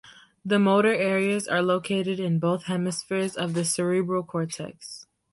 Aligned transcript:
The 0.43 0.57
motor 0.57 0.91
areas 0.95 1.47
are 1.47 1.61
located 1.61 2.19
in 2.19 2.39
both 2.39 2.63
hemispheres 2.63 3.37
of 3.37 3.53
the 3.53 3.63
cerebral 3.63 4.23
cortex. 4.23 5.05